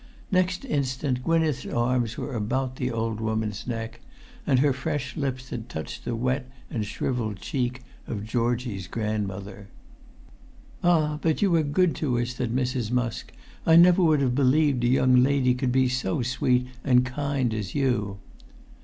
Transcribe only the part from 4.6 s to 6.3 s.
fresh lips had touched the